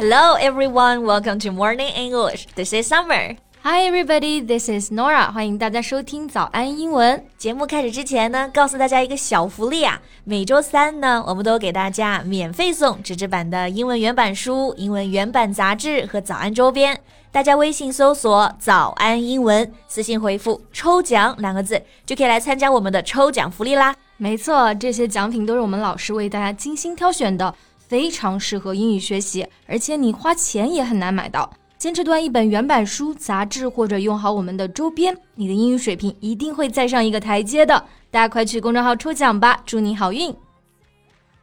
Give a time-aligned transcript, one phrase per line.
[0.00, 2.46] Hello everyone, welcome to Morning English.
[2.54, 3.36] This is Summer.
[3.62, 5.30] Hi everybody, this is Nora.
[5.30, 7.66] 欢迎大家收听早安英文节目。
[7.66, 10.00] 开始之前呢，告诉大家一个小福利啊！
[10.24, 16.98] 每周三呢，我们都给大家免费送纸质版的英文原版书、英文原版杂志和早安周边。
[17.30, 23.94] 大家微信搜索“早安英文”，私信回复“抽奖”两个字，就可以来参加我们的抽奖福利啦。
[24.16, 27.54] 没错，这些奖品都是我们老师为大家精心挑选的，
[27.90, 31.52] 非常适合英语学习，而且你花钱也很难买到。
[31.76, 37.84] 坚持读一本原版书、杂志，或者用好我们的周边，你的英语水平一定会再上一个台阶的。
[38.08, 40.32] 大家快去公众号抽奖吧，祝你好运！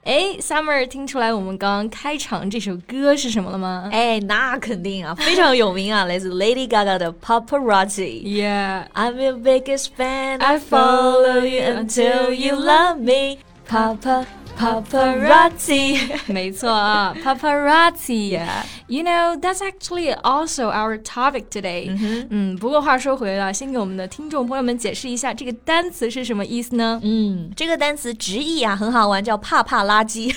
[0.05, 3.89] 哎，Summer，听出来我们刚刚开场这首歌是什么了吗？
[3.91, 8.23] 哎，那肯定啊，非常有名啊，来自 Lady Gaga 的 Paparazzi。
[8.23, 10.39] Yeah，I'm your biggest fan.
[10.39, 14.25] I follow you until you love me, Papa.
[14.56, 18.64] Paparazzi， 没错啊，paparazzi。Yeah.
[18.86, 21.90] You know that's actually also our topic today.
[22.30, 27.00] 嗯，不过话说回来，先给我们的听众朋友们解释一下这个单词是什么意思呢？
[27.02, 30.32] 嗯，这个单词直译啊很好玩，叫怕怕垃圾。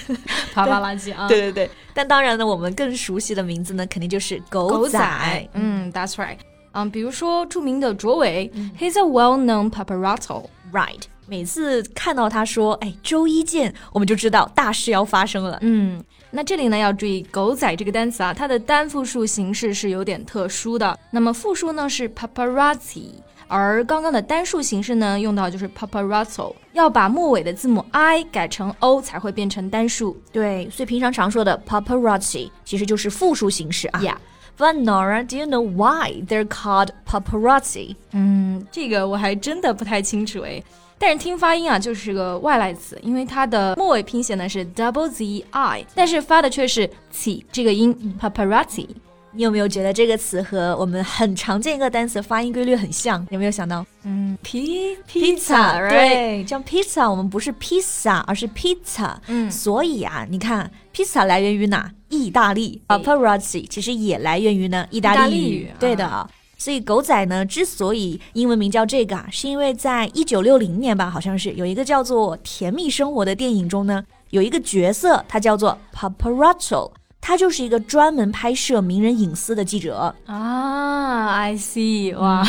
[0.54, 1.28] 怕怕垃圾啊。
[1.28, 5.50] 对对对，但当然呢，我们更熟悉的名字呢，肯定就是狗仔。
[5.54, 6.38] 嗯，That's right.
[6.72, 10.46] 嗯，比如说着名的卓伟，He's a well-known paparazzo.
[10.74, 11.04] Right.
[11.31, 15.57] 每次看到他说“哎，周一见”，我们就知道大事要发生了。
[15.61, 20.99] 嗯，那这里呢要注意“狗仔”这个单词啊，它的单复数形式是有点特殊的。
[21.13, 23.11] 那么复数呢是 paparazzi，
[23.47, 30.21] 而刚刚的单数形式呢用到就是 paparazzo，要把末尾的字母 i 改成 o 才会变成单数。
[30.33, 34.01] 对，所以平常常说的 paparazzi 其实就是复数形式啊。
[34.03, 34.17] Yeah。
[34.61, 37.97] But Nora, do you know why they're called paparazzi?
[38.13, 40.63] 嗯，这个我还真的不太清楚哎。
[40.99, 48.87] 但是听发音啊，就是个外来词，因为它的末尾拼写呢是 double z i，但是发的却是起这个音 paparazzi。
[49.33, 53.27] 你有没有觉得这个词和我们很常见一个单词发音规律很像？
[53.31, 53.87] 有没有想到？
[54.03, 59.15] 嗯，p pizza，对，像 pizza，我们不是披萨，而是 pizza。
[59.29, 61.91] 嗯，所以啊，你看 pizza 来源于哪？
[62.21, 62.81] 意大利。
[62.89, 65.71] paparazzi 其实也来源于呢意大利语。
[65.79, 66.29] 对的啊。
[66.59, 81.29] 所以狗仔呢，之所以英文名叫这个啊，是因为在一九六零年吧，好像是有一个叫做《甜蜜生活》的电影中呢，有一个角色，他叫做 Paparazzo，他就是一个专门拍摄名人隐私的记者啊。
[81.31, 82.45] I see，哇，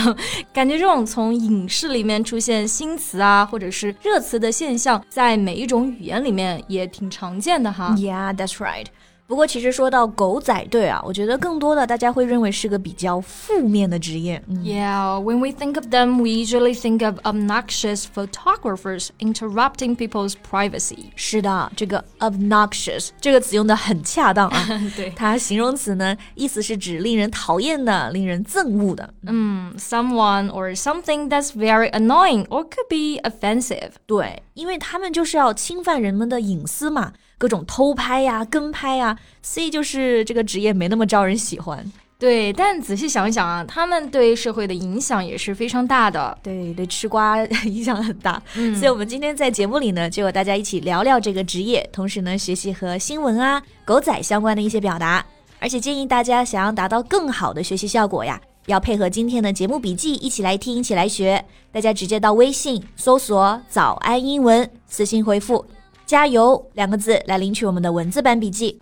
[0.51, 7.95] 感觉这种从影视里面出现新词啊，或者是热词的现象，在每一种语言里面也挺常见的哈。
[7.97, 8.87] Yeah，that's right。
[9.30, 14.40] 不过，其实说到狗仔队啊，我觉得更多的大家会认为是个比较负面的职业。
[14.62, 21.06] Yeah, when we think of them, we usually think of obnoxious photographers interrupting people's privacy.
[21.16, 24.64] 是的，这个 obnoxious 这个词用的很恰当啊。
[24.94, 29.12] 对，它形容词呢，意思是指令人讨厌的、令人憎恶的。
[29.26, 33.90] 嗯，someone or something that's very annoying or could be offensive.
[34.06, 37.12] 对，因为他们就是要侵犯人们的隐私嘛。
[37.41, 41.83] 各种偷拍呀、跟拍呀，所以就是这个职业没那么招人喜欢。
[42.19, 46.37] 对，但仔细想一想啊，他们对社会的影响也是非常大的。
[46.43, 48.39] 对，对吃瓜影响很大。
[48.53, 55.25] 嗯，所以我们今天在节目里呢，就和大家一起聊聊这个职业，同时呢，学习和新闻啊、狗仔相关的一些表达。
[55.59, 61.43] 而且建议大家想要达到更好的学习效果呀，要配合今天的节目笔记一起来听、一起来学。
[61.71, 65.65] 大家直接到微信搜索“早安英文”，私信回复。
[66.10, 68.78] 加油两个字来领取我们的文字版笔记。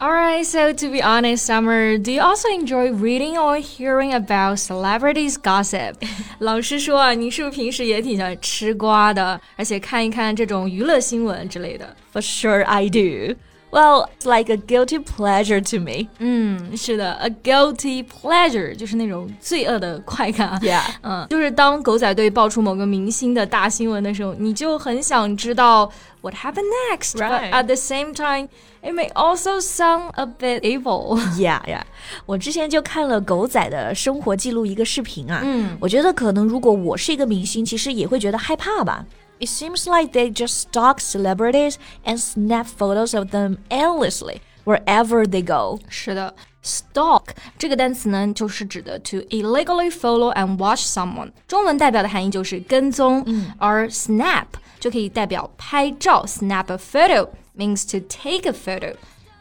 [0.00, 5.34] Alright, so to be honest, Summer, do you also enjoy reading or hearing about celebrities
[5.34, 5.94] gossip?
[6.40, 11.96] 老实说啊，你是不是平时也挺喜欢吃瓜的，而且看一看这种娱乐新闻之类的？
[12.12, 13.36] For sure, I do.
[13.70, 16.06] Well, it's like a guilty pleasure to me.
[16.20, 20.60] 嗯，是的，a guilty pleasure 就是那种罪恶的快感。
[20.60, 25.90] Yeah，嗯，就是当狗仔队爆出某个明星的大新闻的时候，你就很想知道
[26.20, 27.16] what happened next.
[27.18, 27.50] Right.
[27.50, 28.48] But at the same time,
[28.80, 31.18] it may also sound a bit evil.
[31.36, 31.82] Yeah, yeah.
[32.26, 39.04] 我之前就看了狗仔的生活记录一个视频啊，嗯，我觉得可能如果我是一个明星，其实也会觉得害怕吧。
[39.40, 45.44] It seems like they just stalk celebrities and snap photos of them endlessly wherever they
[45.44, 45.80] go.
[45.88, 51.32] 是的，stalk 这个单词呢，就是指的 to illegally follow and watch someone。
[51.48, 54.46] 中文代表的含义就是跟踪，嗯，而 snap
[54.78, 58.94] 就可以代表拍照，snap a photo means to take a photo。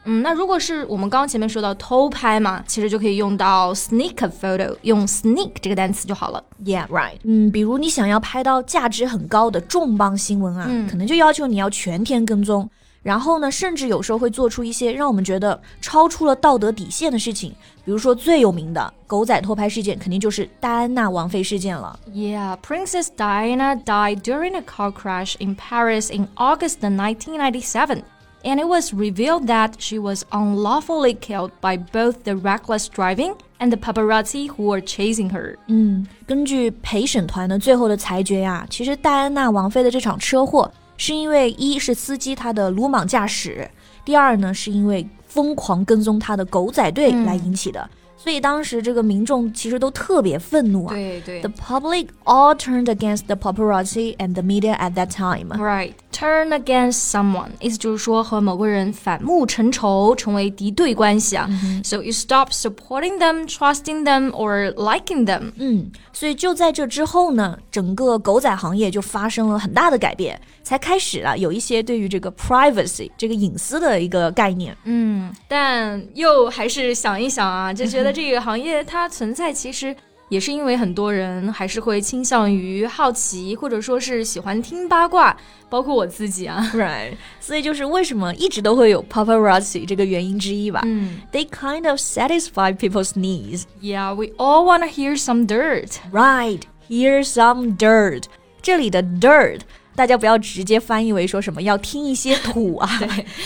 [0.08, 6.44] 嗯，那如果是我们刚刚前面说到偷拍嘛，其实就可以用到 sneak a photo，用 sneak 这个单词就好了。
[6.66, 7.20] Yeah, right。
[7.24, 12.70] 嗯，比如你想要拍到价值很高的重磅新闻啊，嗯，可能就要求你要全天跟踪。
[13.02, 17.54] 然后呢，甚至有时候会做出一些让我们觉得超出了道德底线的事情。
[17.86, 22.00] 比如说最有名的狗仔偷拍事件，肯定就是戴安娜王妃事件了。
[22.14, 28.04] Yeah, Princess Diana died during a car crash in Paris in August 1997.
[28.44, 33.72] And it was revealed that she was unlawfully killed by both the reckless driving and
[33.72, 35.56] the paparazzi who were chasing her.
[35.68, 43.66] 嗯，根据陪审团呢最后的裁决呀，其实戴安娜王妃的这场车祸是因为一是司机他的鲁莽驾驶，
[44.04, 47.90] 第二呢是因为疯狂跟踪他的狗仔队来引起的。
[48.19, 50.93] 所以当时这个民众其实都特别愤怒啊。
[50.93, 51.41] 对对。
[51.41, 55.49] The public all turned against the paparazzi and the media at that time.
[55.57, 55.93] Right.
[56.13, 61.49] Turn against someone，意思就是说和某个人反目成仇，成为敌对关系啊。
[61.85, 65.53] So you stop supporting them, trusting them, or liking them。
[65.57, 74.77] 嗯，所以就在这之后呢，整个狗仔行业就发生了很大的改变，才开始了有一些对于这个 privacy 这个隐私的一个概念。
[74.85, 79.95] 嗯，但又还是想一想啊，就觉得这个行业它存在其实。
[80.31, 85.35] 也是因为很多人还是会倾向于好奇，或者说是喜欢听八卦，
[85.71, 86.71] 包括我自己啊。
[86.75, 90.83] Right，所以就是为什么一直都会有 paparazzi 这个原因之一吧。
[90.85, 93.63] 嗯，They kind of satisfy people's needs.
[93.81, 95.93] Yeah, we all want to hear some dirt.
[96.13, 96.61] Right,
[96.91, 98.25] hear some dirt.
[98.61, 99.61] 这里的 dirt
[99.97, 103.01] 大家不要直接翻译为说什么要听一些土啊。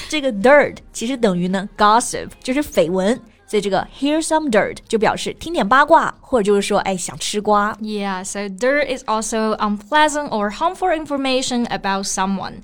[0.08, 3.20] 这个 dirt 其实等于呢 gossip，就是绯闻。
[3.51, 7.73] 所以这个 hear some dirt 就表示听点八卦，或者就是说哎想吃瓜。
[7.81, 12.55] Yeah, so dirt is also unpleasant or harmful information about someone.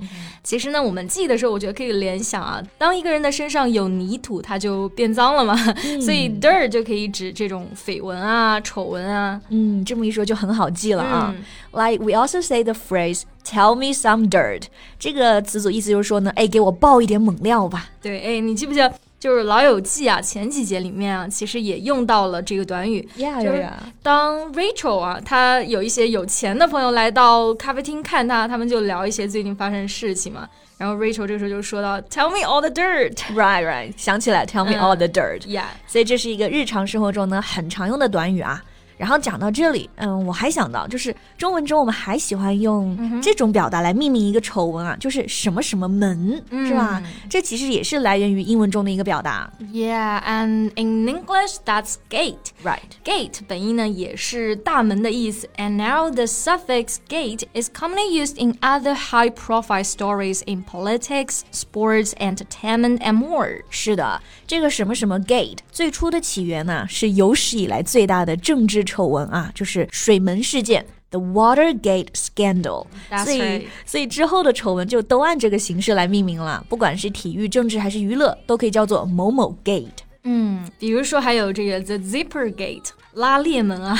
[0.43, 5.55] 其实呢，我们记的时候，我觉得可以联想啊，当一个人的身上有泥土，他就变脏了嘛。
[6.01, 9.39] 所以 dirt 就可以指这种绯闻啊、丑闻啊。
[9.49, 11.33] 嗯，这么一说就很好记了啊。
[11.71, 14.63] Like we also say the phrase "tell me some dirt"，
[14.99, 17.89] 这个词组意思就是说呢，哎，给我爆一点猛料吧。
[18.01, 18.93] 对，哎，你记不记得？
[19.20, 23.00] 就是《老友记》啊，前几节里面啊，其实也用到了这个短语。
[23.16, 23.68] 就是
[24.02, 30.48] 当 Rachel 啊，她有一些有钱的朋友来到咖啡厅看她，他们就聊一些最近发生的事情嘛。
[30.76, 35.40] 然后 Rachel 这个时候就说到：“Tell me all the dirt。” Right, right，想起来，Tell me all the dirt。
[35.40, 38.62] Yeah，所以这是一个日常生活中呢很常用的短语啊。
[38.97, 47.01] 然后讲到这里，嗯，我还想到，就是中文中我们还喜欢用这种表达来命名一个丑闻啊，就是什么什么门，是吧？
[47.27, 49.51] 这其实也是来源于英文中的一个表达。
[49.73, 52.51] Yeah, and in English that's gate.
[52.63, 52.79] Right.
[53.03, 61.41] Gate 本意呢也是大门的意思，and now the suffix gate is commonly used in other high-profile stories in politics,
[61.51, 63.63] sports, entertainment, and more.
[63.71, 68.82] 是的， 这个什么什么 gate 最初的起源呢，是有史以来最大的政治。
[68.88, 72.86] 丑闻啊，就是水门事件，the Watergate scandal。
[73.22, 79.88] 所以，所以之后的丑闻就都按这个形式来命名了，不管是体育、政治还是娱乐，都可以叫做某某 gate。
[80.30, 83.96] 嗯，比如说还有这个 the Zipper Gate 拉链门啊，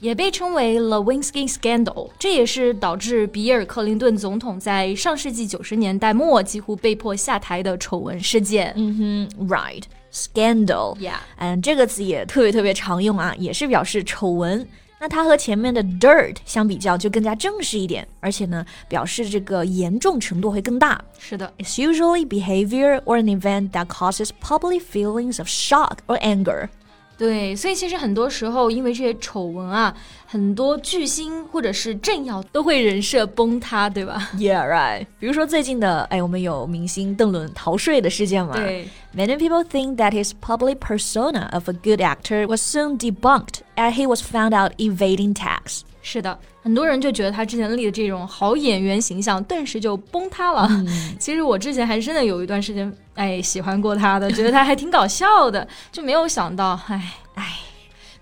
[0.00, 2.10] 也被称为 Lewinsky scandal。
[2.18, 8.74] 这也是导致比尔·克林顿总统在上世纪九十年代末几乎被迫下台的丑闻事件。
[8.76, 9.82] 嗯哼，right。
[10.12, 14.68] Scandal，yeah，嗯，这个词也特别特别常用啊，也是表示丑闻。
[15.01, 20.99] 那它和前面的 dirt 相比较，就更加正式一点，而且呢，表示这个严重程度会更大。
[21.19, 26.69] 是的，It's usually behavior or an event that causes public feelings of shock or anger.
[27.18, 29.94] 对，所以其实很多时候，因为这些丑闻啊，
[30.26, 35.06] 很多巨星或者是政要都会人设崩塌，对吧？Yeah, right.
[35.20, 38.56] 比如说最近的，哎，我们有明星邓伦逃税的事件嘛？
[38.56, 38.88] 对。
[39.14, 44.06] Many people think that his public persona of a good actor was soon debunked as he
[44.06, 45.82] was found out evading tax.
[46.02, 50.66] 是的，很多人就觉得他之前立的这种好演员形象顿时就崩塌了。
[50.68, 50.86] 嗯、
[51.18, 57.44] 其实我之前还真的有一段时间，哎，喜欢过他的，觉得他还挺搞笑的，就没有想到，哎 哎。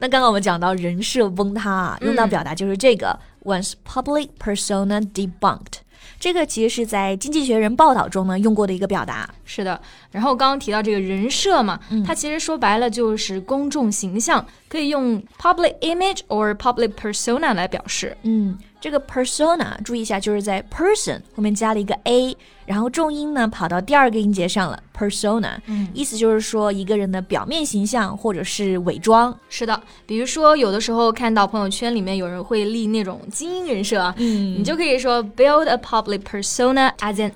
[0.03, 5.81] 那刚刚我们讲到人设崩塌啊，用到表达就是这个、嗯、，one's public persona debunked。
[6.19, 9.29] 这个其实是在《经济学人》报道中呢用过的一个表达。
[9.45, 18.17] 是的，然后刚刚提到这个人设嘛，嗯、它其实说白了就是公众形象，可以用 public image or public persona 来表示。
[18.23, 18.59] 嗯。
[18.81, 24.83] 这个 persona 注意一下，就是在 person 后面加了一个 a，然后重音呢跑到第二个音节上了。
[24.97, 29.35] persona，嗯，意思就是说一个人的表面形象或者是伪装。
[29.50, 37.33] 是的，比如说有的时候看到朋友圈里面有人会立那种精英人设，嗯，你就可以说 build a public persona as an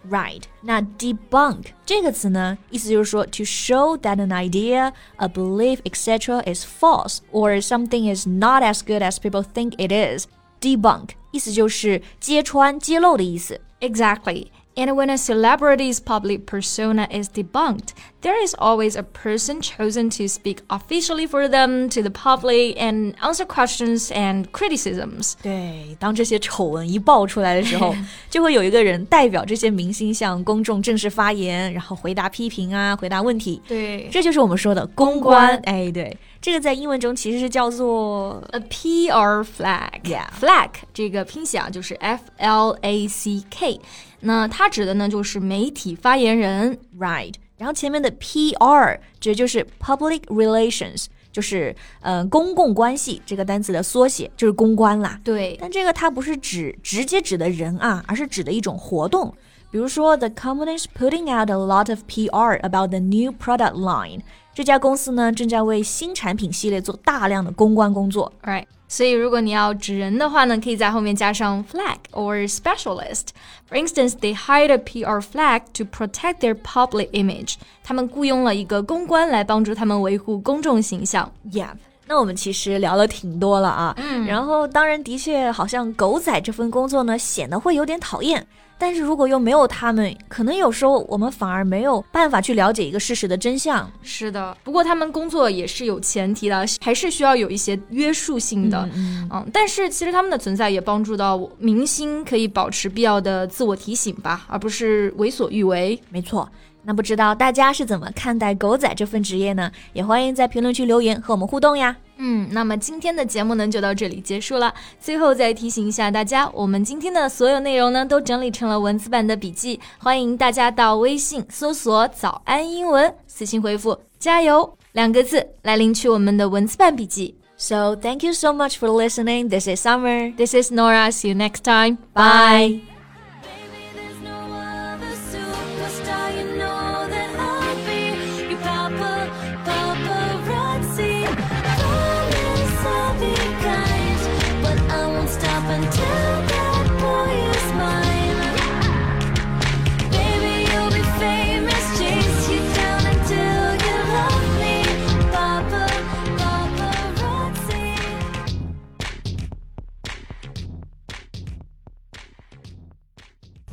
[0.00, 0.42] elite，right？
[0.62, 6.42] 那 debunk 这个词呢，意思就是说 to show that an idea, a belief, etc.
[6.44, 10.26] is false or something is not as good as people think it is.
[10.60, 13.60] Debunk 意思就是揭穿、揭露的意思。
[13.80, 14.46] Exactly.
[14.80, 20.28] And when a celebrity's public persona is debunked, there is always a person chosen to
[20.28, 25.32] speak officially for them to the public and answer questions and criticisms.
[25.42, 27.96] 对，当这些丑闻一爆出来的时候，
[28.28, 33.62] 就会有一个人代表这些明星向公众正式发言，然后回答批评啊，回答问题。
[33.66, 35.56] 对，这就是我们说的公关。
[35.64, 43.80] 哎，对， 这个在英文中其实是叫做 a PR flag。Yeah，flag 这个拼写啊就是 F L A C K。
[44.20, 47.34] 那它指的呢就是媒体发言人，right？
[47.58, 55.18] 然后前面的 PR 指的就是 public relations，就是呃公共关系这个单词的缩写，就是公关啦。
[55.24, 59.34] 对，但这个它不是指直接指的人啊，而是指的一种活动。
[59.70, 64.20] 比如说，the company is putting out a lot of PR about the new product line。
[64.53, 68.31] 这家公司呢正在为新产品系列做大量的公关工作。
[68.43, 68.65] Right。
[68.87, 73.27] 所以，如果你要指人的话呢，可以在后面加上 flag or specialist。
[73.69, 77.53] For instance, they hired a PR flag to protect their public image。
[77.85, 81.31] 他们雇佣了一个公关来帮助他们维护公众形象。
[81.49, 81.69] Yeah。
[82.05, 88.45] 那我们其实聊了挺多了啊，嗯，然后当然的确好像狗仔这份工作呢显得会有点讨厌。
[88.81, 93.87] 但是如果又没有他们，可能有时候我们反而没有办法去了解一个事实的真相。
[94.01, 98.89] 是的，不过他们工作也是有前提的，还是需要有一些约束性的。
[98.95, 99.47] 嗯嗯。
[99.53, 106.01] 但是其实他们的存在也帮助到明星可以保持必要的自我提醒吧，而不是为所欲为。
[106.09, 106.49] 没错。
[106.83, 109.71] 那不知道大家是怎么看待狗仔这份职业呢？
[109.93, 111.95] 也欢迎在评论区留言和我们互动呀。
[112.23, 114.71] 嗯，那么今天的节目呢就到这里结束了。
[114.99, 127.35] 最后再提醒一下大家，我们今天的所有内容呢都整理成了文字版的笔记，欢迎大家到微信搜索“早安英文”，私信回复“加油”两个字来领取我们的文字版笔记。
[127.57, 129.49] So thank you so much for listening.
[129.49, 130.35] This is Summer.
[130.35, 131.11] This is Nora.
[131.11, 131.97] See you next time.
[132.13, 132.90] Bye.